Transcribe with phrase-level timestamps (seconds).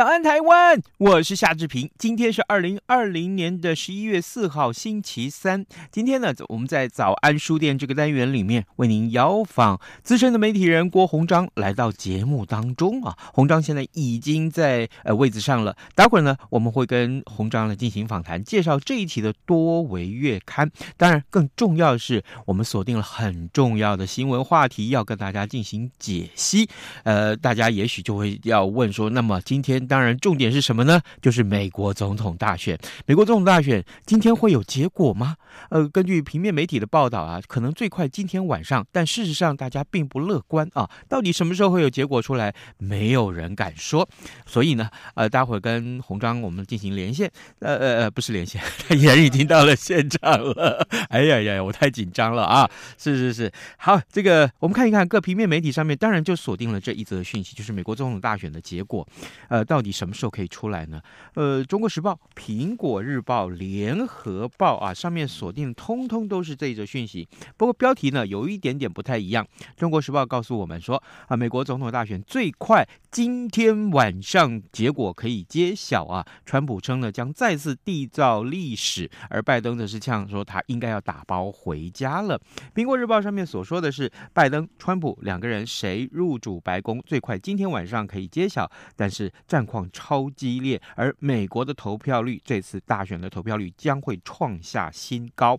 [0.00, 0.79] 早安，台湾！
[1.00, 1.90] 我是夏志平。
[1.96, 5.64] 今天是二零二零年的十一月四号，星期三。
[5.90, 13.16] 今天呢，我们在早安书店这个单元里面为您邀访资深的媒体人郭鸿章来到节目当中啊。
[13.32, 15.74] 鸿章现在已经在呃位子上了。
[15.94, 20.70] 待会儿呢，我们会跟鸿章呢进行访谈，介绍这一期的多维月刊。
[20.98, 26.68] 当然，更重要的是，我们锁定了很重要的新闻话题，要跟大家进行解析。
[27.04, 29.86] 呃，大家也许就会要问说，那么今天。
[29.86, 30.89] 当然，重点是什么呢？
[31.20, 32.78] 就是美国总统大选。
[33.04, 35.36] 美国总统大选今天会有结果吗？
[35.68, 38.86] 呃，根据平面媒体的报道啊，可能最快今天晚上。
[38.92, 40.88] 但事实上，大家并不乐观啊。
[41.08, 42.54] 到底什么时候会有结果出来？
[42.78, 44.08] 没有人敢说。
[44.46, 47.30] 所以呢，呃，待会儿跟红章我们进行连线。
[47.58, 50.86] 呃呃呃，不是连线， 他人已经到了现场了。
[51.10, 52.70] 哎呀呀，我太紧张了啊！
[52.96, 59.06] 是是是，好，这个我们看一看各平面媒体上面，当然就锁定了这一则讯息，就是美国总统大选的结果。
[59.48, 59.64] 呃。
[59.70, 61.00] 到底什么时候可以出来呢？
[61.34, 67.28] 呃，《中国时报》、《苹果日报》、《联合报》啊，上面锁定通通都是这一则讯息。
[67.56, 69.44] 不过标题呢有一点点不太一样。
[69.76, 76.26] 《中国时报》告诉我们说啊，美国总统大选最快今天晚上结果可以揭晓啊。
[76.44, 82.36] 川普称呢将再次缔造历史，而拜登则是呛说他应该要打包回家了。
[82.74, 95.56] 《苹果日报》上面所说的是拜登、川普两个人谁入主白宫最快今天晚上可以揭晓，但是战战况超激烈，而美国的投票率，这次大选的投票率将会创下新高。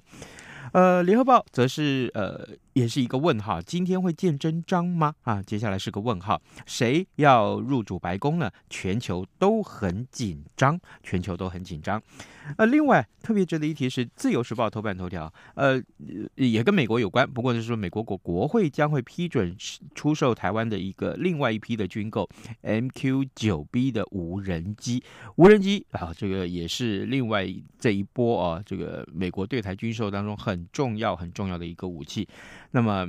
[0.73, 2.47] 呃，联合报则是呃。
[2.73, 5.13] 也是一个问号，今天会见真章吗？
[5.23, 8.49] 啊，接下来是个问号，谁要入主白宫呢？
[8.69, 12.01] 全球都很紧张，全球都很紧张。
[12.57, 15.81] 呃，另外特别值得一提是《自由时报》头版头条，呃，
[16.35, 19.55] 也跟美国有关，不过就是说美国国国会将会批准
[19.93, 22.27] 出售台湾的一个另外一批的军购
[22.63, 25.03] MQ 九 B 的无人机，
[25.35, 32.27] 无人机啊，这个也是另外这一波啊，这个美国对台军售当中很重要很重要的一个武器。
[32.71, 33.07] 那么，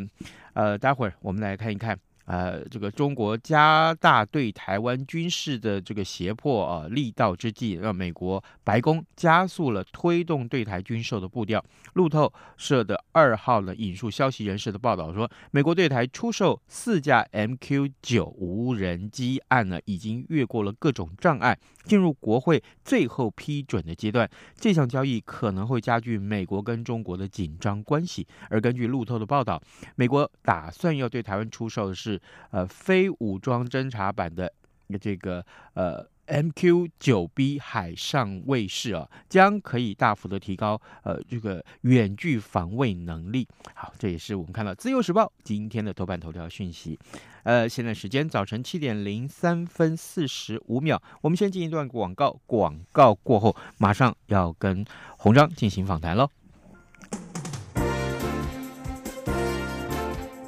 [0.55, 1.99] 呃，待会儿我们来看一看。
[2.25, 11.63] 呃，这个中国加大对台湾军事的这个胁迫啊力道之际，让美国白宫加速了推动对台军售的步调。
[11.95, 24.31] 路透社的二号呢引述消息人士的报道说，美国对台出售四架 MQ 九无人机案呢已经越过了各种障碍，进入国会最后批准的阶段。
[24.55, 28.27] 这项交易可能会加剧美国跟中国的紧张关系。
[28.49, 29.61] 而根据路透的报道，
[29.97, 32.12] 美国打算要对台湾出售的是。
[32.51, 34.53] 呃，非武装侦察版的
[35.01, 43.47] 这个呃 MQ 九 B 海上卫士啊，将可以大幅的提高呃这个远距防卫能力。
[43.75, 46.99] 好，这也是我们看到《自由时报》今天的头版头条讯息。
[47.43, 54.85] 呃，现在时间早晨七点零三分四十五秒，我们先进一段广告，广告过后马上要跟
[55.19, 56.31] 鸿章进行访谈喽。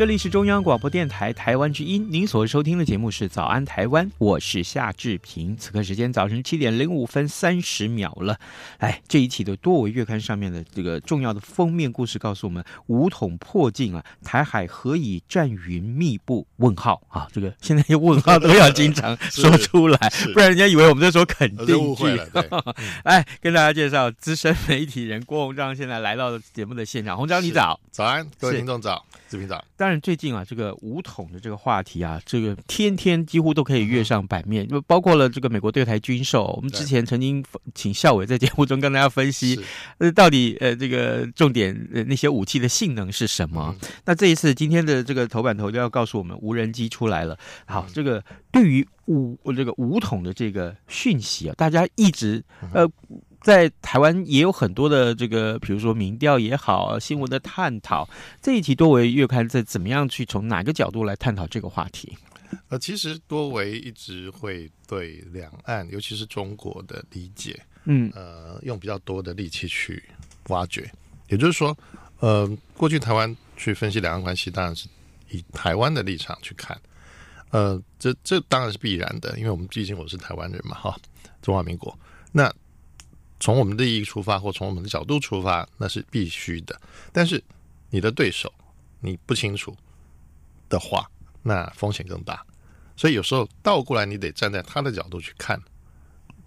[0.00, 5.54] 这里是中央广播电台台湾之音，您所收听的节目是《早安台湾》，我是夏志平。
[5.58, 8.40] 此刻时间早晨七点零五分三十秒了。
[8.78, 16.46] 哎，这一期的多维月刊上面的这个重要的封面故事告诉我们：武统破境啊，台海何以战云密布？
[16.56, 17.28] 问号啊！
[17.30, 19.98] 这个现在问号都要经常 说出来，
[20.32, 22.04] 不然人家以为我们在说肯定句。
[23.04, 27.18] 哎，跟大家介绍资深媒体人郭鸿章，现在来到节目的现场。
[27.18, 29.04] 鸿章，你早，早安，各位听众早。
[29.28, 36.44] 志平早，当然最近啊，这个武统的这个话题啊，这个天天几乎都可以跃上版面，就、嗯、包括了这个美国对台军售。
[36.56, 37.44] 我们之前曾经
[37.74, 39.60] 请校委在节目中跟大家分析，
[39.98, 43.74] 呃，到底呃这个重点呃那些武器的性能是什么？
[43.82, 47.36] 嗯、那这一次今天的这个头版头就要告诉我们，无人机出来了。
[47.66, 48.22] 好，这个
[48.52, 52.40] 对于武这个武统的这个讯息啊，大家一直
[52.72, 52.88] 呃。
[53.40, 58.08] 在台湾也有很多的这个，比如说民调也好，新闻的探讨。
[58.42, 62.16] 这一期多维月刊在怎么样去从哪个角度来探讨这个话题？
[62.68, 70.02] 呃，其实多维一直会对两岸，尤其是中国的理解，嗯，呃，用比较多的力气去
[70.48, 70.90] 挖掘。
[71.28, 71.76] 也就是说，
[72.18, 74.88] 呃，过去台湾去分析两岸关系，当然是
[75.30, 76.76] 以台湾的立场去看。
[77.50, 80.96] 呃，这这当然是必然的，因为我们毕竟我是台湾人嘛，哈，
[81.40, 81.96] 中华民国。
[82.32, 82.52] 那
[83.40, 86.78] 从我们的利益出发，或从我们的角度出发，那是必须的。
[87.10, 87.42] 但是
[87.88, 88.52] 你的对手
[89.00, 89.74] 你不清楚
[90.68, 91.10] 的话，
[91.42, 92.44] 那风险更大。
[92.96, 95.58] 所以有时候倒过来，你得站在他的角度去看，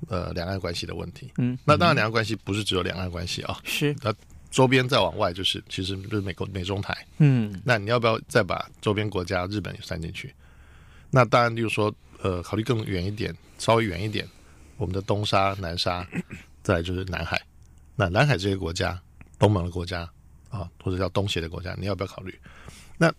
[0.07, 1.31] 呃，两岸关系的问题。
[1.39, 4.13] 嗯，那当然，两岸关系不是只有两岸关系啊，是那
[4.51, 6.95] 周边再往外就是，其实就是美国美中台。
[7.17, 10.31] 嗯，那你要不要再把周边国家日本也算进去？
[11.09, 11.91] 那当然，就是说，
[12.21, 14.27] 呃，考虑更远一点，稍微远一点，
[14.77, 16.07] 我们的东沙、南沙。
[16.63, 17.39] 再来就是南海，
[17.93, 18.97] 那南海这些国家，
[19.37, 20.09] 东盟的国家
[20.49, 22.33] 啊，或者叫东协的国家，你要不要考虑？
[22.97, 23.13] 那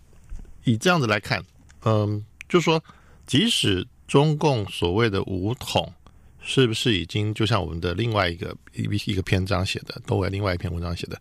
[0.63, 1.43] 以这样子来看，
[1.83, 2.83] 嗯，就说
[3.27, 5.93] 即使中共所谓的武统，
[6.41, 11.19] 是不是已经就像我们的另外一个一一个篇章写的，都为另外一篇文章写的，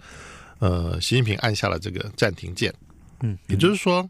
[0.61, 2.73] 呃，习近平按下了这个暂停键，
[3.21, 4.09] 嗯，也就是说，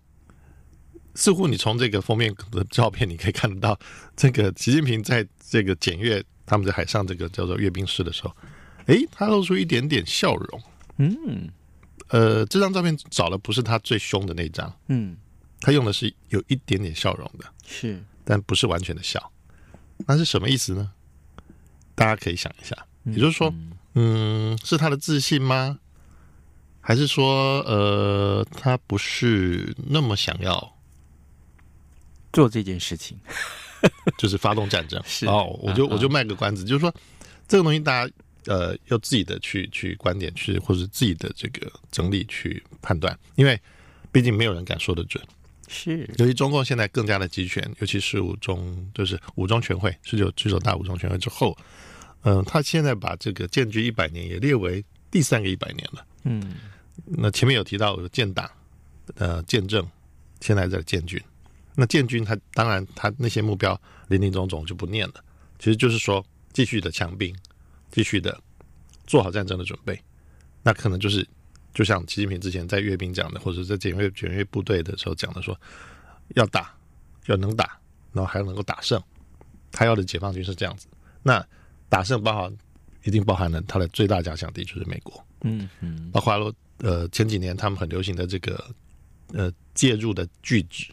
[1.17, 3.77] 似乎你从这个封面的照片，你可以看得到，
[4.15, 6.25] 这个习近平在这个检阅。
[6.47, 8.35] 他们在海上这个叫做阅兵式的时候，
[8.87, 10.63] 诶，他露出一点点笑容。
[10.99, 11.49] 嗯，
[12.09, 14.73] 呃，这张照片找的不是他最凶的那张。
[14.89, 15.17] 嗯，
[15.61, 19.33] 他用的是有一点点笑容的，是，但不是完全的笑。
[20.07, 20.93] 那是什么意思呢？
[21.95, 22.77] 大家可以想一下。
[23.05, 23.53] 也就是说，
[23.95, 25.79] 嗯，是他的自信吗？
[26.81, 30.77] 还是说，呃，他不是那么想要
[32.33, 33.19] 做这件事情？
[34.19, 36.95] 就是发动战争是哦，我就我就卖个关子，啊、就是说
[37.47, 38.13] 这个东西大家
[38.47, 43.61] 呃要自己的去去观点去或者自己的这个整理去判断，因为
[44.13, 45.23] 毕竟没有人敢说得准。
[45.67, 51.57] 是，由于中共现在更加的集权，尤其是五中就是五中全会十九十九大五中全会之后，
[52.23, 56.07] 嗯、呃，他现在把这个建军一百年也列为第三个一百年了。
[56.25, 56.57] 嗯，
[57.05, 58.49] 那前面有提到有建党
[59.17, 59.89] 呃建政，
[60.41, 61.21] 现在在建军。
[61.75, 65.15] 那建军他当然他那些目标林林总总就不念了，
[65.59, 67.35] 其实就是说继续的强兵，
[67.91, 68.41] 继续的
[69.07, 70.01] 做好战争的准备。
[70.63, 71.27] 那可能就是
[71.75, 75.61] 就像习近平之前在阅兵讲的，或者在检阅检阅部队的时候讲的说，说
[76.37, 76.73] 要打
[77.27, 77.79] 要能打，
[78.13, 79.03] 然后还要能够打胜。
[79.73, 80.87] 他要的解放军是这样子。
[81.25, 81.45] 那
[81.89, 82.57] 打胜包含
[83.03, 85.27] 一定包含了他的最大假想敌就是美国。
[85.43, 88.65] 嗯嗯，包括了呃前几年他们很流行的这个
[89.33, 90.87] 呃介入的拒止。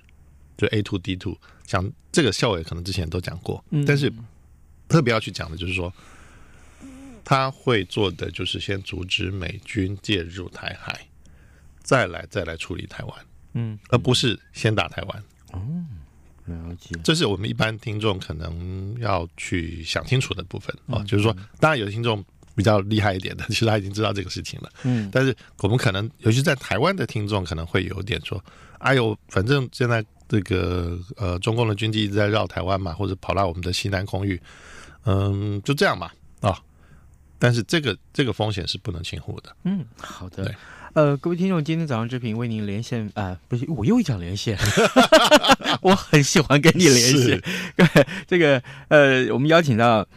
[0.62, 4.14] 就 A two D two，像这个校委可能之前都讲过，但是
[4.88, 5.92] 特别要去讲的就是说，
[7.26, 11.08] 他会做的就是先阻止美军介入台海，
[11.82, 15.24] 再来再来处理台湾，嗯，而不是先打台湾。
[15.54, 15.60] 哦，
[16.46, 22.24] 了解，这是我们一般听众可能要去想清楚的部分啊，就是说，当然有的听众
[22.56, 28.40] 比较厉害一点的，其实他已经知道这个事情了，嗯，但是我们可能，尤其在台湾的听众可能会有点说，
[28.78, 30.06] 哎呦，反正现在。
[30.32, 34.42] 这个呃，中共的军机一直在绕台湾嘛，或者跑到我们的西南空域，
[35.04, 36.10] 嗯，就这样嘛
[36.40, 36.58] 啊。
[37.38, 39.54] 但是这个这个风险是不能轻忽的。
[39.66, 40.46] 嗯，好的。
[40.46, 40.56] 对
[40.94, 44.58] 呃，各位听众，今天早上之平为您连线啊、呃，不是我又讲连线，
[45.82, 47.42] 我很喜欢跟你连线。
[47.76, 50.08] 对 这个呃，我们邀请到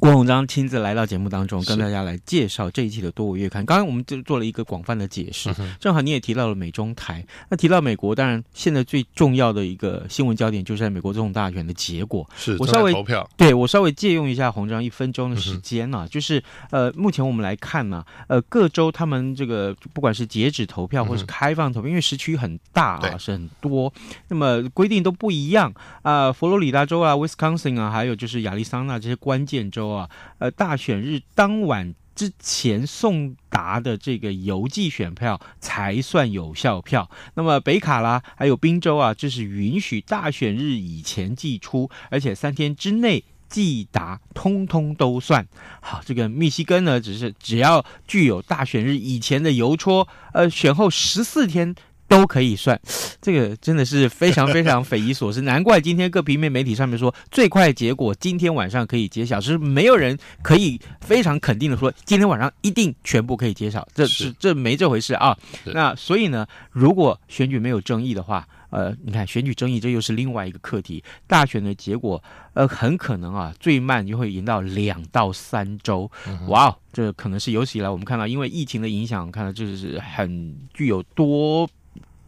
[0.00, 3.64] 郭鸿章亲自来到节目当中，跟大家来介绍这一期的多维月刊。
[3.64, 7.24] 刚刚我们就做了一个广泛的解释，嗯、正好你也提到了美中台。
[7.50, 12.28] 那提到美国，当然现在最重要的一个新闻焦点就是在美国总统大选的结果。
[12.34, 23.92] 是我稍微投票，对我稍微借用一下鸿章一分钟的时间呢、啊嗯，就是呃，目前我们来看呢、啊，呃，各州他们这个不管是截止投票或是开放投票，嗯、因为时区很大啊，是很多，
[24.28, 25.70] 那么规定都不一样
[26.00, 26.32] 啊、呃。
[26.32, 29.81] 佛罗里达州啊，Wisconsin 啊，还有就是亚利桑那这些关键州。
[29.88, 37.10] 啊，呃，大选日当晚之前送达的这个邮寄选票才算有效票。
[37.34, 45.46] 那么北卡拉还有宾州啊，这是允许大选日以前寄出，而且三天之内寄达，通通都算。
[45.80, 51.74] 好，这个密西根呢，只是只要具有大选日以前的邮戳，呃，选后十四天。
[52.12, 52.78] 都可以算，
[53.22, 55.40] 这个真的是非常非常匪夷所思。
[55.48, 65.34] 难怪今天各平面媒体上面说最快结果今天晚上可以揭晓，就是没有人可以非常肯定的说今天晚上一定全部可以揭晓，这是这没这回事啊。
[65.64, 71.02] 那所以呢，如果选举没有争议的话，呃，你看选举争议，这又是另外一个课题。
[71.26, 76.10] 大选的结果，呃，很可能啊，最慢就会延到两到三周。
[76.48, 81.66] 哇哦，这可能是有史以来我们看到因为疫情的影响，看到就是很具有多。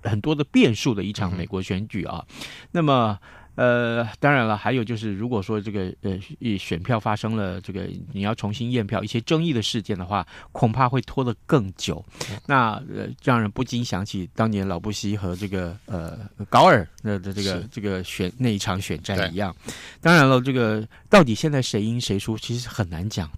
[0.05, 3.19] 很多的变数的一场美国选举啊，嗯、那么
[3.57, 6.19] 呃，当然了，还有就是，如果说这个呃
[6.59, 12.05] 选票发生了这个你要重新验票一些争议的事件的话，恐怕会拖得更久。
[12.33, 16.19] 嗯、那呃，让人不禁想起当年老布希和这个呃
[16.51, 19.55] 高尔的的这个这个选那一场选战一样。
[20.01, 23.31] 当然了，这个到底现在谁赢谁输，其实很难讲。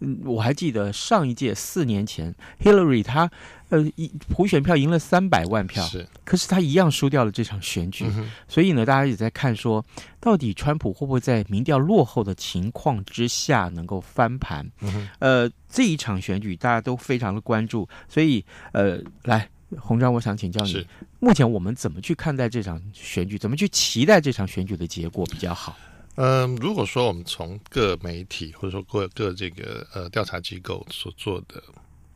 [0.00, 3.30] 嗯，我还记得上一届四年前，Hillary 他。
[3.70, 9.84] 呃，一普选票赢了三百万票，是，可是他一样输掉了这场选举，嗯，所以呢，大家也在看说，
[10.18, 14.68] 到底川普会不会在民调落后的情况之下能够翻盘？
[14.80, 19.48] 嗯，呃，这一场选举大家都非常的关注，所以呃，来，
[19.78, 20.84] 红章，我想请教你，
[21.20, 23.38] 目前我们怎么去看待这场选举？
[23.38, 25.76] 怎么去期待这场选举的结果比较好？
[26.16, 31.62] 嗯、呃，如果说我们从各媒体或者说各各这个呃调查机构所做的。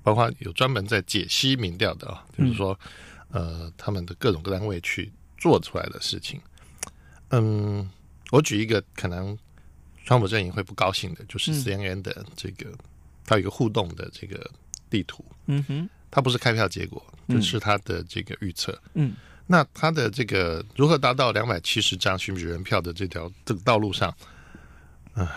[0.05, 2.79] 包括有专门在解析民调的啊，就是说，
[3.31, 6.39] 呃，他们的各种各单位去做出来的事情。
[7.31, 7.91] 嗯，
[8.31, 9.37] 我举一个可能
[10.05, 12.71] 川普阵营会不高兴的，就是 CNN 的这个，
[13.25, 14.49] 它有一个互动的这个
[14.91, 15.25] 地图。
[15.47, 18.79] 嗯哼，它不是开票结果，就是它的这个预测。
[18.93, 19.15] 嗯，
[19.47, 24.11] 那它的这个如何达到两百七十张选举人票的这条这个道路上，
[25.15, 25.29] 啊、呃，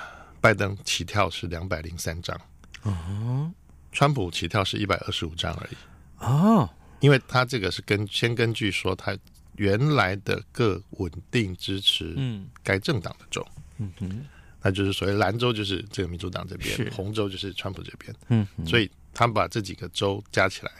[0.41, 2.37] 拜登起跳是两百零三张。
[2.81, 3.49] 哦。
[3.91, 5.75] 川普起跳是一百二十五张而已。
[6.19, 9.17] 哦，因为他这个是根先根据说他
[9.55, 12.47] 原来的各稳定支持嗯。
[12.63, 13.45] 该政党的州。
[13.77, 14.25] 嗯哼，
[14.61, 18.15] 那就是所谓蓝州就是这个民主党这边，红州就是川普这边。
[18.29, 20.71] 嗯，所以他们把这几个州加起来，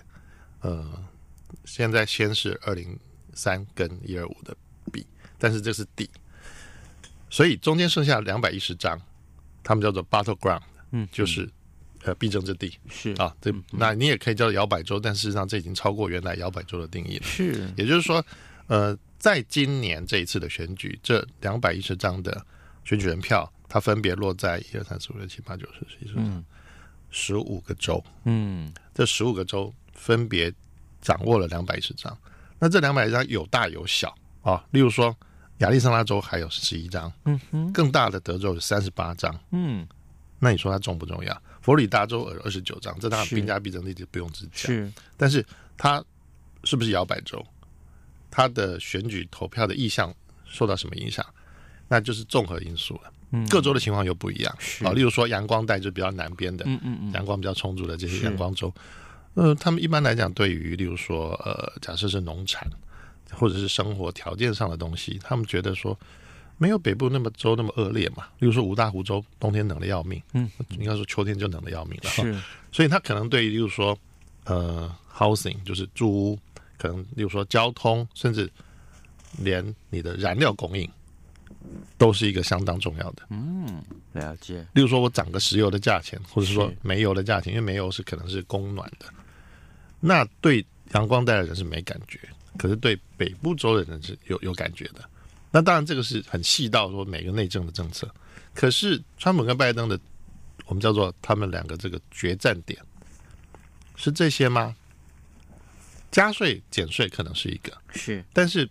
[0.61, 1.03] 呃，
[1.65, 2.97] 现在先是二零
[3.33, 4.55] 三跟一二五的
[4.91, 5.05] 比，
[5.37, 6.09] 但是这是底，
[7.29, 8.99] 所以中间剩下两百一十张，
[9.63, 10.61] 他们叫做 battleground
[10.91, 11.49] 嗯，就是。
[12.07, 17.23] 呃，必争之地是啊，这那你也可以叫摇摆州，但事实上这已经超过原来摇摆州的定义了。
[17.23, 18.25] 是，也就是说，
[18.67, 22.41] 呃，在今年这一次的选举，这两百一十张的
[22.85, 26.43] 选举人票，它分别落在一二三四五六七八九十十一十二
[27.09, 28.01] 十五个州。
[28.23, 30.49] 嗯，这十五个州分别
[31.01, 32.17] 掌握了两百一十张。
[32.57, 35.13] 那这两百张有大有小啊，例如说
[35.57, 39.37] 亚利桑那州还有十一张，嗯哼，更大的德州有三十八张。
[39.51, 39.85] 嗯，
[40.39, 41.41] 那你说它重不重要？
[41.67, 44.73] 佛罗里达州二十九张，这当然兵家必争，那就不用自讲。
[44.73, 45.45] 是，但是
[45.77, 46.01] 它
[46.63, 47.45] 是不是摇摆州？
[48.31, 51.25] 它的选举投票的意向受到什么影响？
[51.89, 53.11] 那就是综合因素了。
[53.31, 54.57] 嗯，各州的情况又不一样。
[54.81, 58.73] 啊，例如说阳光带就比较南边的，嗯嗯嗯，阳光比较充足的这些阳光州，
[59.33, 62.65] 呃，他们一般来讲，对于例如说呃，假设是农产
[63.29, 65.99] 或者是生活条件上的东西，他们觉得说。
[66.57, 68.27] 没有北部那么州那么恶劣嘛？
[68.39, 72.09] 例如说五大湖州冬天冷的要命，嗯，应该说秋天就冷的要命了。
[72.09, 72.35] 是，
[72.71, 73.97] 所以他可能对于例如说
[74.45, 76.39] 呃 housing 就是住屋，
[76.77, 78.49] 可能例如说交通，甚至
[79.37, 80.89] 连你的燃料供应，
[81.97, 83.23] 都是一个相当重要的。
[83.29, 83.83] 嗯，
[84.13, 84.65] 了解。
[84.73, 89.05] 例如说我涨个石油的价钱，或者说煤油的价钱，因为煤油是可能是供暖的，
[89.99, 92.19] 那对阳光带的人是没感觉，
[92.57, 95.07] 可是对北部州的人是有有感觉的。
[95.57, 98.07] 那当然，这个是很细到说每个内政的政策。
[98.53, 99.99] 可是，川普跟拜登的，
[100.67, 102.79] 我们叫做他们两个这个决战点，
[103.95, 104.75] 是这些吗？
[106.11, 108.23] 加税减税可能是一个，是。
[108.31, 108.69] 但是，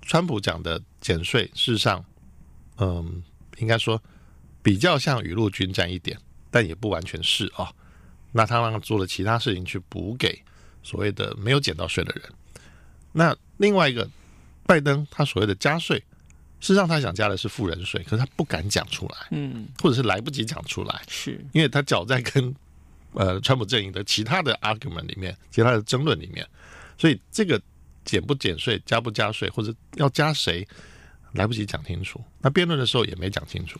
[0.00, 2.02] 川普讲的减税，事实上，
[2.78, 3.22] 嗯，
[3.58, 4.02] 应该说
[4.62, 6.18] 比较像雨露均沾一点，
[6.50, 7.74] 但也不完全是啊、哦。
[8.32, 10.42] 那他让做了其他事情去补给
[10.82, 12.32] 所谓的没有减到税的人。
[13.12, 14.08] 那另外一个，
[14.64, 16.02] 拜登他所谓的加税，
[16.64, 22.54] 事实上他想加的是富人税，可是他不敢讲出来，嗯，或者是来不及讲出来，是因为他搅在跟
[23.12, 26.48] 呃川普阵营的其他的 argument 里面，其他的争论里面，
[26.96, 27.60] 所以这个
[28.06, 30.66] 减不减税、加不加税，或者要加谁，
[31.32, 32.18] 来不及讲清楚。
[32.40, 33.78] 那辩论的时候也没讲清楚，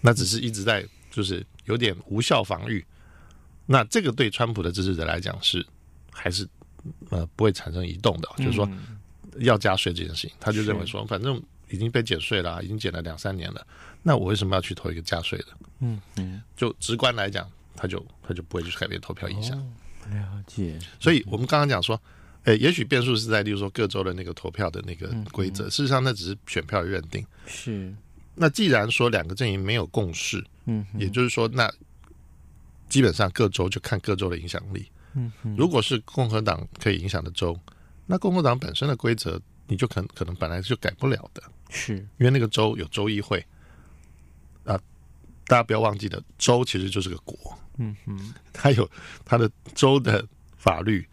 [0.00, 2.82] 那只是一直在就是有点无效防御。
[3.66, 5.62] 那这个对川普的支持者来讲是
[6.10, 6.48] 还是
[7.10, 8.66] 呃不会产生移动的，就是说
[9.40, 11.38] 要加税这件事情，他就认为说反正。
[11.72, 13.66] 已经被减税了，已经减了两三年了。
[14.02, 15.46] 那我为什么要去投一个加税的？
[15.80, 19.58] 嗯嗯，就直观来讲，他就他就不会去改变投票影响。
[19.58, 19.64] 哦，
[20.10, 20.78] 了解。
[21.00, 22.00] 所以我们刚刚讲说，
[22.44, 25.64] 诶，也许变数是在，例如说各州的那个投票的那个规则。
[25.64, 27.26] 嗯嗯，事实上，那只是选票的认定。
[27.46, 27.92] 是。
[28.34, 31.72] 那既然说两个阵营没有共识，嗯，也就是说，那
[32.88, 34.86] 基本上各州就看各州的影响力。
[35.14, 35.54] 嗯嗯。
[35.56, 37.58] 如果是共和党可以影响的州，
[38.06, 39.40] 那共和党本身的规则，
[39.72, 41.42] 你就可能可能本来就改不了的。
[41.70, 43.42] 是因为那个州有州议会
[44.64, 44.78] 啊，
[45.46, 48.88] 大家不要忘记的，州其实就是个国，嗯哼，它有
[49.24, 50.22] 它的州的
[50.58, 51.08] 法律，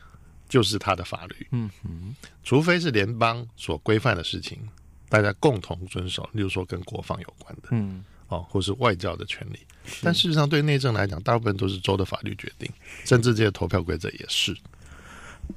[0.49, 2.13] 就是它的法律，嗯哼，
[2.43, 4.59] 除非是联邦所规范的事情，
[5.07, 9.59] 大家共同遵守，例如说跟国防有关的，嗯，哦，或是外交的权利，
[10.03, 12.69] 但事实上对内政来讲，大部分都是州的法律决定，
[13.05, 14.53] 甚至这些投票规则也是。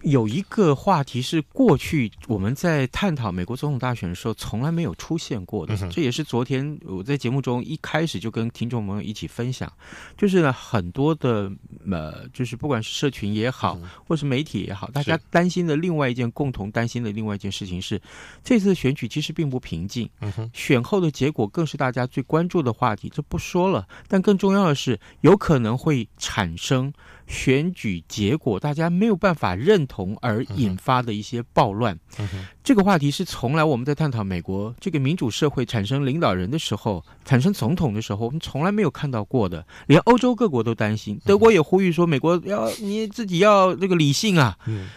[0.00, 9.70] 有一个话题是过去我们在探讨美国总统大选的时候从来没有出现过的，这也是昨天我在节目中一开始就跟听众朋友一起分享，
[10.16, 11.52] 就是很多的
[11.90, 18.00] 呃，就是不管是社群也好，或是媒体也好，大家担心的另外一件共同担心的另外一件事情是，
[18.42, 20.08] 这次选举其实并不平静，
[20.52, 26.92] 选后的结果更是大家最关注的话题，这不说了，但更重要的是有可能会产生。
[27.32, 39.66] 选举结果大家没有办法认同而引发的一些暴乱，嗯嗯、这个话题是从来我们在探讨美国这个民主社会产生领导人的时候，产生总统的时候，我们从来没有看到过的。
[39.86, 44.58] 连欧洲各国都担心，德国也呼吁说，美国要你自己要这个理性啊。
[44.66, 44.88] 嗯，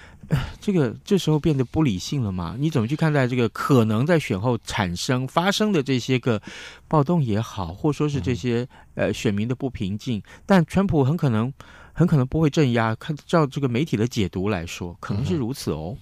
[0.60, 2.58] 这个这时候变得不理性了吗？
[2.60, 6.42] 你怎么去看待这个可能在选后产生发生的这些个
[6.90, 10.22] 暴动也好，或说是这些呃选民的不平静？
[10.46, 11.54] 但川普很可能。
[11.98, 15.98] 很可能不会镇压，看照这个媒体的解读来说，可能是如此哦。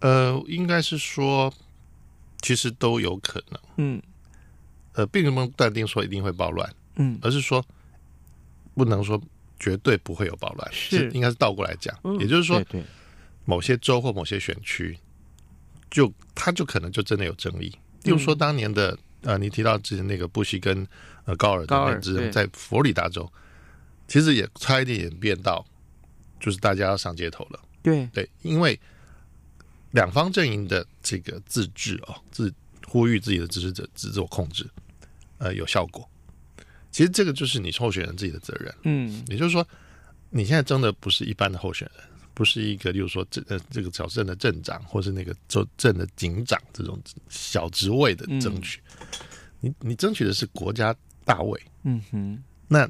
[0.00, 1.50] 嗯、呃，应该是说，
[2.42, 3.60] 其实都有可能。
[3.78, 4.02] 嗯，
[4.92, 6.70] 呃，并不能断定说一定会暴乱。
[6.96, 7.64] 嗯，而是说
[8.74, 9.18] 不能说
[9.58, 11.98] 绝对不会有暴乱，是应该是倒过来讲。
[12.04, 12.84] 嗯、也就是说，对对
[13.46, 14.98] 某些州或某些选区，
[15.90, 17.72] 就他就可能就真的有争议。
[18.02, 20.86] 例如说，当年的呃，你提到之前那个布希跟
[21.24, 23.26] 呃高尔的那支在佛罗里达州。
[24.12, 25.64] 其实也差一点演变到，
[26.38, 27.58] 就是大家要上街头了。
[27.82, 28.78] 对对，因为
[29.92, 32.52] 两方阵营的这个自治哦，自
[32.86, 34.68] 呼吁自己的支持者自我控制，
[35.38, 36.06] 呃，有效果。
[36.90, 38.74] 其实这个就是你候选人自己的责任。
[38.82, 39.66] 嗯，也就是说，
[40.28, 48.78] 你现在争的不是一般的候选人，不是一个，例如说这呃这个小镇的镇长，或是那个州镇的警长这种小职位的争取，
[49.62, 50.94] 嗯、你你争取的是国家
[51.24, 51.58] 大位。
[51.84, 52.86] 嗯哼，那。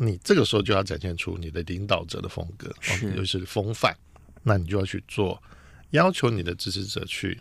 [0.00, 3.92] 你这个时候就要展现出你的领导者的风格，是就是风范，
[4.44, 5.42] 那你就要去做
[5.90, 7.36] 要求你的支持者去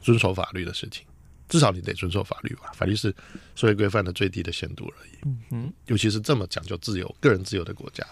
[0.00, 1.04] 遵守法律的事情，
[1.48, 2.70] 至少你得遵守法律吧？
[2.72, 3.12] 法律是
[3.56, 5.10] 社会规范的最低的限度而已。
[5.24, 8.06] 嗯哼，尤其是这么讲究自由、个人自由的国家，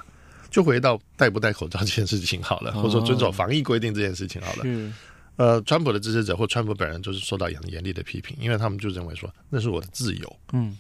[0.51, 4.63] 就回到戴不戴口罩这件事情好了，或者说遵守防疫规定这件事情好了。
[4.65, 4.93] 嗯
[5.37, 10.37] 呃，川普的支持者或川普本人就是受到很严厉的批评，因为他们就认为说那是我的自由。
[10.53, 10.77] 嗯，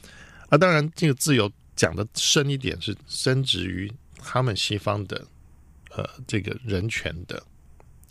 [0.48, 1.48] 啊，当然这个自由。
[1.80, 5.24] 讲的深一点是深植于他们西方的
[5.96, 7.42] 呃这个人权的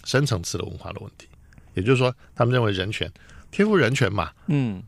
[0.05, 1.27] 深层次的文化的问题，
[1.75, 3.07] 也就是说，他们认为人权
[3.51, 4.81] 天赋人权嘛，嗯，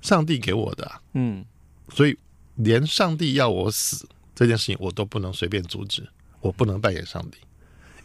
[0.00, 1.44] 上帝给我的，啊，嗯，
[1.88, 2.16] 所以
[2.54, 6.08] 连上帝要我死这件事情我都不能随便阻止，
[6.40, 7.38] 我不能扮演上帝，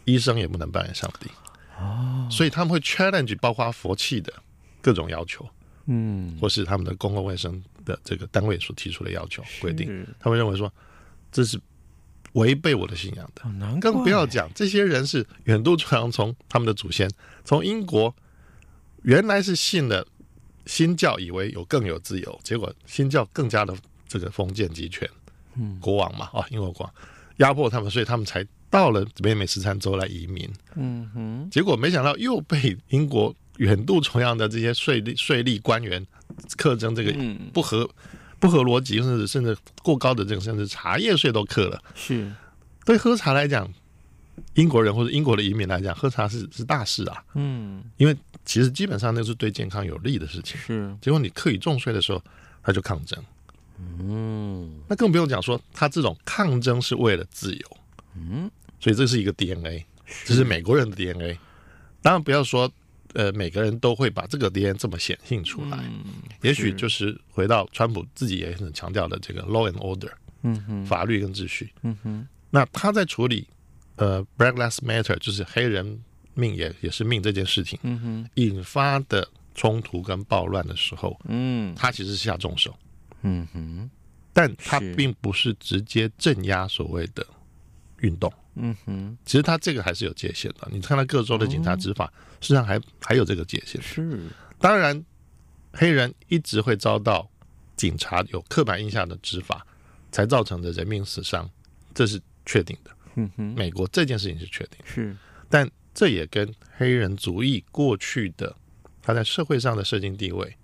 [0.04, 1.30] 医生也不能扮演上帝，
[1.78, 4.32] 哦，所以他们会 challenge 包括佛系的
[4.82, 5.48] 各种要求，
[5.86, 7.62] 嗯，或是他们的公共卫生。
[7.84, 10.72] 的这个单位所提出的要求规定，他们认为说
[11.30, 11.60] 这是
[12.32, 13.42] 违背我的信仰的，
[13.80, 17.08] 更不要讲这些人是远渡重洋，从他们的祖先
[17.44, 18.14] 从英国
[19.02, 20.06] 原来是信了
[20.66, 23.76] 新教，以为有更有自由，结果新教更加的
[24.08, 25.08] 这个封建集权，
[25.56, 26.94] 嗯，国王嘛啊，英国国王
[27.36, 36.04] 压迫他们，所以他们才到了北美十三州来移民，嗯哼，结果没想到又被英国远渡重洋的这些税吏税吏官员。
[36.56, 37.12] 课征这个
[37.52, 37.88] 不合、
[38.38, 41.82] 不合逻辑，甚至甚至过高的这种，甚至茶叶税都课了。
[41.94, 42.30] 是，
[42.84, 43.72] 对喝茶来讲，
[44.54, 47.24] 英国人或者英国的移民来讲，喝茶是是大事啊。
[47.34, 50.56] 嗯，因为其实基本上那是对健康有利的事情。
[50.58, 52.22] 是，结果你课以重税的时候，
[52.62, 53.22] 他就抗争。
[53.78, 57.76] 嗯，那更不用讲说，他这种抗争是为了自由。
[58.16, 59.84] 嗯，所以这是一个 DNA，
[60.24, 61.38] 这是美国人的 DNA。
[62.02, 62.70] 当然不要说。
[63.14, 66.04] 呃，每个人都会把这个 DNA 这么显性出来，嗯、
[66.42, 70.10] 也许就是回到川普自己也很强调的这个 law and order，
[70.42, 72.26] 嗯哼，法律跟秩序，嗯哼。
[72.50, 73.48] 那他在处理
[73.96, 76.00] 呃 Black Lives Matter，就是黑人
[76.34, 82.76] 命也也是命这件事情，嗯哼，引发的冲突跟暴乱的时候，嗯，他其实是下重手，
[83.22, 83.90] 嗯哼，
[84.32, 87.26] 但他并不是直接镇压所谓的
[88.00, 88.32] 运动。
[88.56, 90.68] 嗯哼，其实他这个还是有界限的。
[90.70, 93.82] 你看到各州的警察执法，实际上还还有这个界限。
[93.82, 95.04] 是，当然，
[95.72, 97.28] 黑人一直会遭到
[97.76, 99.66] 警察有刻板印象的执法，
[100.12, 101.50] 才造成的人命死伤，
[101.92, 102.90] 这是确定的。
[103.16, 104.84] 嗯哼，美国这件事情是确定的。
[104.86, 105.16] 是，
[105.48, 108.54] 但这也跟黑人族裔过去的
[109.02, 110.56] 他在社会上的社经地位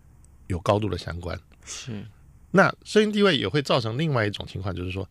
[0.47, 1.39] 有高度的相关。
[1.65, 2.05] 是，
[2.53, 5.09] 那社经地位也会造成另外一种情况，就是说。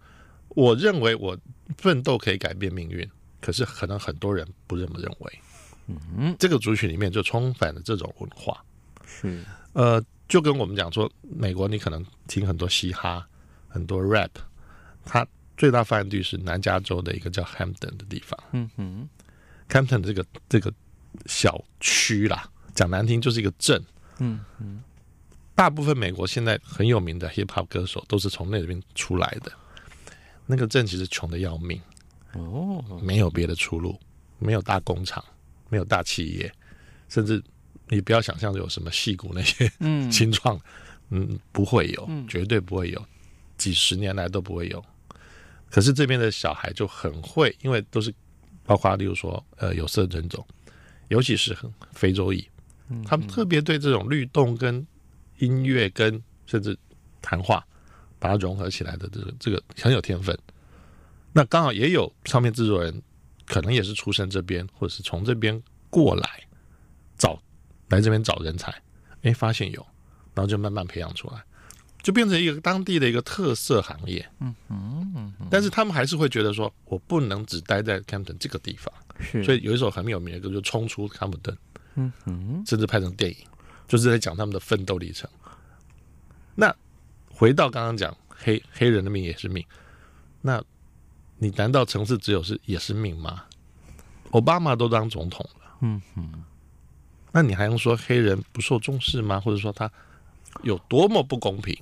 [0.50, 1.38] 我认为我
[1.78, 3.10] 奋斗可以改变命运，
[3.40, 5.40] 可是可能很多人不这么认为。
[5.88, 8.64] 嗯，这个族群里面就充满了这种文化。
[9.06, 13.28] 是，呃，就跟我们讲说，美国你可能听很多嘻哈，
[13.68, 14.30] 很多 rap，
[15.04, 15.26] 它
[15.58, 18.40] 最大发源地是南加州的一个叫 Hampton 的地方。
[18.52, 19.10] 嗯哼
[19.68, 20.72] ，Hampton 这个这个
[21.26, 23.84] 小区啦，讲难听就是一个镇。
[24.20, 24.84] 嗯嗯，
[25.56, 29.52] 大部分美国现在很有名的 hip hop 歌手都是从那边出来的。
[30.52, 31.80] 那个镇其实穷得要命，
[32.34, 33.96] 哦，没有别的出路，
[34.40, 35.24] 没有大工厂，
[35.70, 36.52] 没有大企业，
[37.08, 37.40] 甚至
[37.88, 40.60] 你不要想象有什么矽谷那些嗯新创，
[41.12, 43.06] 嗯，不会有，绝对不会有，
[43.58, 44.84] 几十年来都不会有。
[45.70, 48.12] 可是这边的小孩就很会，因为都是
[48.66, 50.44] 包括例如说呃有色人种，
[51.10, 52.44] 尤其是很非洲裔，
[53.06, 54.84] 他们特别对这种律动跟
[55.38, 56.76] 音乐跟甚至
[57.22, 57.64] 谈话。
[58.20, 60.38] 把它融合起来的这个这个很有天分，
[61.32, 63.02] 那刚好也有唱片制作人，
[63.46, 66.44] 可能也是出身这边，或者是从这边过来
[67.18, 67.42] 找
[67.88, 68.74] 来这边找人才，
[69.22, 69.82] 哎，发现有，
[70.36, 71.42] 然后就慢慢培养出来，
[72.04, 74.28] 就变成一个当地的一个特色行业。
[74.40, 75.48] 嗯嗯嗯。
[75.50, 79.44] 但是他们还是会觉得说，我不能只待在 Campton 这个地方，是。
[79.44, 81.56] 所以有一首很有名的歌，就冲出 Campton，。
[81.96, 82.64] 嗯嗯。
[82.68, 83.38] 甚至拍成电影，
[83.88, 85.30] 就是在讲他们的奋斗历程。
[86.56, 86.76] 那。
[87.40, 89.66] 回到刚刚讲黑黑人的命也是命，
[90.42, 90.62] 那
[91.38, 93.46] 你难道城市只有是也是命吗？
[94.32, 96.44] 奥巴马都当总统了，嗯哼，
[97.32, 99.40] 那你还用说黑人不受重视吗？
[99.40, 99.90] 或者说他
[100.64, 101.82] 有多么不公平？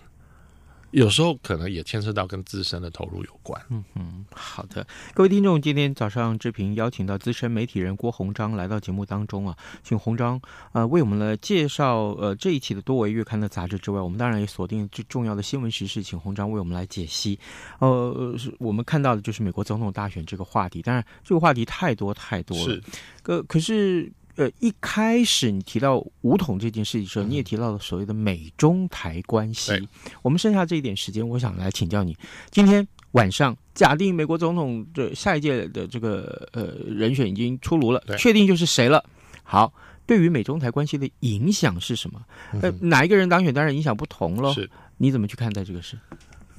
[0.91, 3.61] 有时候可能也牵涉到跟自身的投入有关。
[3.69, 10.37] 嗯嗯，好的，各位听众，今天早上志平邀请到资深媒体人郭鸿章来到节目当中啊，请鸿章
[10.71, 17.37] 啊、呃、为我们来介绍呃这一期的多维月刊的杂志之外，我们当然也锁定最重要的新闻时事，请鸿章为我们来解析。
[17.79, 22.63] 呃，我们看到的就是美国总统大选这个话题，当然这个话题太多太多了。
[22.63, 22.83] 是，
[23.21, 24.11] 可可是。
[24.37, 29.73] 呃，一开始你提到武统这件事情的时候，你也提到了所谓的美中台关系。
[29.73, 29.87] 嗯、
[30.21, 32.15] 我们剩下这一点时间，我想来请教你：
[32.51, 39.03] 今天晚上，假定美国总统的下一届的这个呃人选已经出炉了，确定就是谁了。
[39.41, 39.73] 好，
[40.05, 42.21] 对于美中台关系的影响是什么？
[42.61, 44.53] 呃，哪一个人当选，当然影响不同喽。
[44.53, 45.97] 是，你怎么去看待这个事？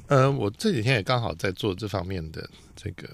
[0.09, 3.09] 呃，我这几天也刚好在做这方面的这个，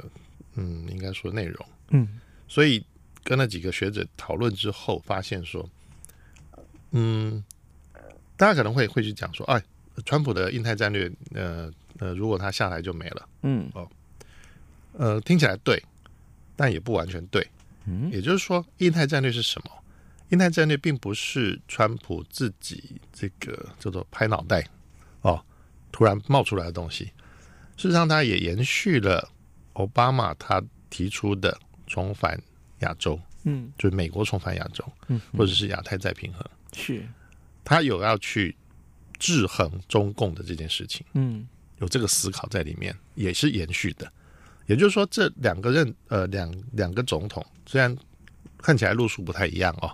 [0.54, 1.66] 嗯，应该说内容。
[1.90, 2.08] 嗯，
[2.48, 2.82] 所以。
[3.24, 5.68] 跟那几个学者讨论之后，发现说，
[6.92, 7.42] 嗯，
[8.36, 9.60] 大家可能会会去讲说，哎，
[10.04, 13.88] 川普的印太战略，呃呃，如果他下台就没了，嗯哦，
[14.92, 15.82] 呃，听起来对，
[16.54, 17.44] 但也不完全对，
[17.86, 19.70] 嗯，也就是说，印太战略是什么？
[20.30, 24.68] 印太战略并不是川普自己这个叫做拍脑袋
[25.22, 25.42] 哦，
[25.90, 27.04] 突然冒出来的东西，
[27.76, 29.30] 事实上，他也延续了
[29.74, 32.38] 奥巴马他提出的重返。
[32.84, 37.04] 亚洲，嗯，就是美国重返亚洲，嗯，或者是亚太再平衡，是，
[37.64, 38.56] 他有要去
[39.18, 41.46] 制衡中共的这件事情，嗯，
[41.80, 44.10] 有这个思考在里面，也是延续的。
[44.66, 47.94] 也就是说，这两个任，呃，两两个总统虽然
[48.56, 49.92] 看起来路数不太一样哦，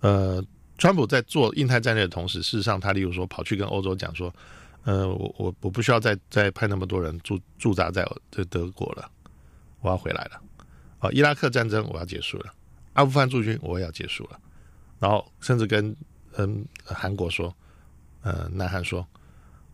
[0.00, 0.44] 呃，
[0.76, 4.34] 川普在做印太战略的同时，事实上他例如说跑去跟欧洲讲说，
[4.82, 9.08] 呃，我我我不需要再再派那么多人驻驻扎在这德国了，
[9.80, 10.42] 我要回来了。
[11.12, 12.52] 伊拉克战争我要结束了，
[12.94, 14.38] 阿富汗驻军我也要结束了，
[14.98, 15.94] 然后甚至跟
[16.36, 17.54] 嗯韩国说，
[18.22, 19.06] 呃，南韩说，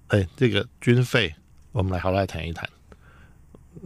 [0.08, 1.34] 哎，这个军费
[1.72, 2.68] 我们来好好来谈一谈，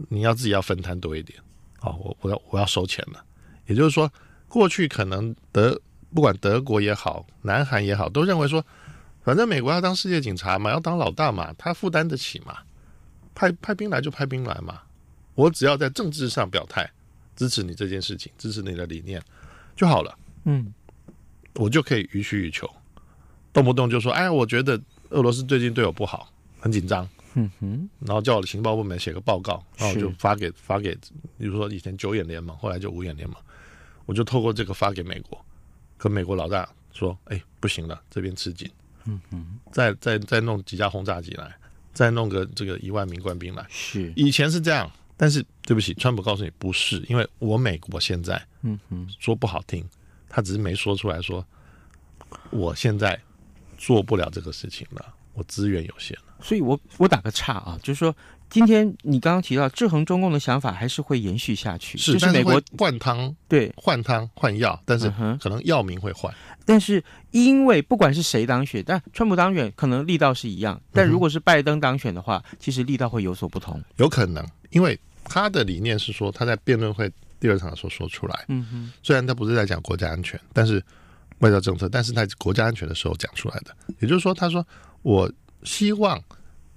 [0.09, 1.39] 你要自己要分摊多一点，
[1.79, 3.23] 好，我我要我要收钱了。
[3.65, 4.11] 也就是说，
[4.47, 5.79] 过去可能德
[6.13, 8.65] 不管德国也好，南韩也好，都认为说，
[9.23, 12.59] 反正美国要当世界警察嘛，要当老大嘛，他负担得起嘛，
[13.35, 14.81] 派派兵来就派兵来嘛，
[15.35, 16.89] 我只要在政治上表态
[17.37, 19.21] 支持你这件事情，支持你的理念
[19.77, 20.73] 就好了，嗯，
[21.55, 22.69] 我就可以予取予求，
[23.53, 24.77] 动不动就说，哎，我觉得
[25.11, 30.93] 俄罗斯最近对我不好，很紧张，嗯哼，然后叫我的情报部门写个报告，然后我就发给发给，
[31.37, 33.37] 比如说以前九眼联盟，后来就五眼联盟。
[34.07, 35.37] 我就透过这个发给美国，
[35.97, 38.71] 跟美国老大说：“哎，不行了，这边吃紧，
[39.03, 41.53] 嗯哼，再再再弄几架轰炸机来，
[41.93, 43.65] 再弄个这个一万名官兵来。
[43.67, 44.13] 是。
[44.15, 49.83] 以前是这样，但是对不起，川普告诉你不是，因为我美国现在，嗯哼，说不好听，
[50.29, 51.45] 他只是没说出来说，
[52.51, 53.19] 我现在
[53.77, 56.35] 做不了这个事情了，我资源有限了。
[56.39, 58.15] 所以我我打个岔啊，就是说。”
[58.49, 66.33] 今天你刚刚提到制衡中共的想法还是会延续下去，是，就是美国换汤，对，换汤换药，但是可能药名会换。
[66.63, 73.83] 但是因为不管是谁当选，但川普当选可能力道是一样，但如果是拜登当选的话，其实力道会有所不同。
[73.97, 74.97] 有可能，因为
[75.27, 80.83] 他的理念是说他在辩论会第二场的时候说出来，嗯哼，虽然他不是在讲国家安全，但是
[81.39, 84.65] 外交政策，但是在国家安全的时候讲出来的，也就是说，他说
[85.01, 85.31] 我
[85.63, 86.23] 希望。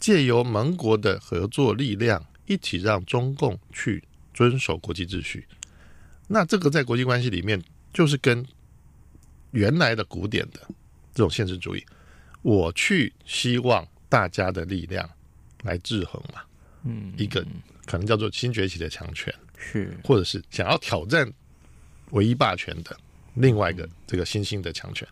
[0.01, 5.47] 借由盟国的合作力量，一起让中共去遵守国际秩序。
[6.27, 8.43] 那这个在国际关系里面，就是跟
[9.51, 10.61] 原来的古典的
[11.13, 11.85] 这种现实主义，
[12.41, 15.07] 我去希望大家的力量
[15.65, 16.41] 来制衡嘛。
[16.85, 17.45] 嗯，一个
[17.87, 21.31] 可能叫做新崛起的强权，是或者是想要挑战
[22.11, 22.97] 唯一霸权的
[23.35, 25.07] 另外一个这个新兴的强权。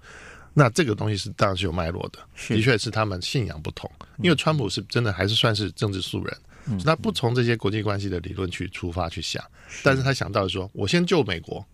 [0.55, 3.89] 那这个东西是当然是有脉络的，的确是他们信仰不同。
[4.19, 11.65] 因为川普是真的还是算是政治素人，嗯、他不从这些国际关系的理论去出发去想，是但是他想到的说，我先救美国，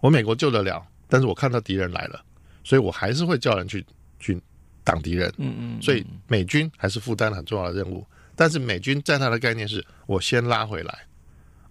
[0.00, 2.20] 我美国救得了，但是我看到敌人来了，
[2.64, 3.84] 所以我还是会叫人去
[4.18, 4.40] 去
[4.82, 5.32] 挡敌人。
[5.36, 8.04] 嗯嗯，所以美军还是负担了很重要的任务，
[8.40, 11.00] 但是美军在他的概念是我先拉回来，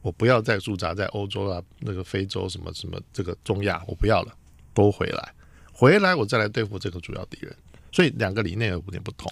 [0.04, 4.32] 我不要再驻扎在欧洲啊，那个非洲什么什么这个中亚，我不要了，
[4.72, 5.34] 都回来。
[5.74, 7.52] 回来我再来对付这个主要敌人，
[7.92, 9.32] 所以两个理念有点不同。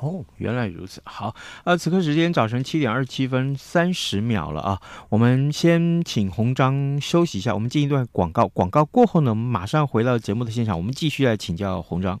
[0.00, 1.00] 哦，原来如此。
[1.04, 1.32] 好，
[1.62, 8.48] 呃，此刻时间早晨七点二十七分三十秒了啊，我们先请鸿章休息一下，我们进一段广告。
[8.48, 12.20] 广告过后呢，我们马上回到节目的现场，我们继续来请教鸿章。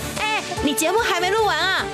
[0.63, 1.85] 你节目还没录完啊？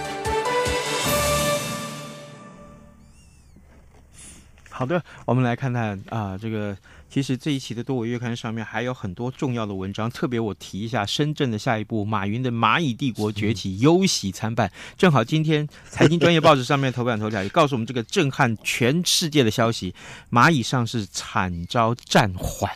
[4.69, 6.75] 好的，我们来看看啊、呃，这个。
[7.09, 14.69] 其实这一期的多维月刊上面还有很多重要的文章，特别我提一下深圳的下一步，马云的蚂蚁帝国崛起， 忧喜参半。
[14.97, 19.95] 正好今天财经专业报纸上面头版头条也告诉我们这个震撼全世界的消息：
[20.29, 22.69] 蚂蚁上市惨遭暂缓。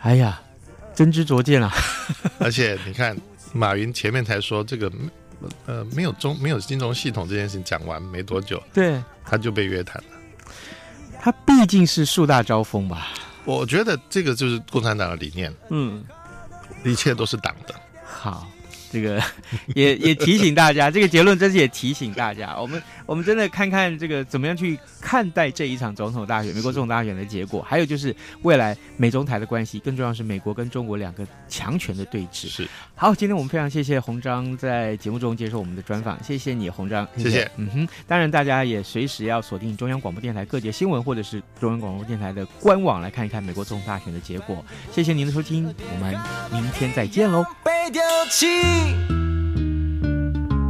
[0.00, 0.42] 哎呀，
[0.92, 1.72] 真知灼见啊！
[2.40, 3.16] 而且你看，
[3.54, 4.92] 马云前面才说这个
[5.64, 10.08] 呃没有中没有金融系统这件事情讲完没多久，对，他就被约谈了。
[11.22, 13.08] 他毕竟是树大招风吧。
[13.44, 16.04] 我觉得这个就是共产党的理念，嗯，
[16.84, 17.74] 一切都是党的。
[18.04, 18.46] 好，
[18.90, 19.22] 这个
[19.74, 22.82] 也也提醒大家，这个结论真是也提醒大家，我们。
[23.06, 32.48] 我们真的看看这个怎么样去看待这一场总统大选，美国总统大选的结果，还有就是未来美中台的关系，更重要是美国跟中国两个强权的对峙。
[32.48, 32.68] 是。
[32.94, 37.50] 好，今天我们非常谢谢洪章在节目中接受我们的专访，谢谢你，洪章，谢谢。
[37.56, 44.64] 嗯哼，当然大家也随时要锁定中央广播电台各节新闻，或者是中央广播电台的官网来看一看美国总统大选的结果。
[44.90, 46.14] 谢谢您的收听，我们
[46.50, 47.44] 明天再见喽。
[47.62, 49.43] 被丢弃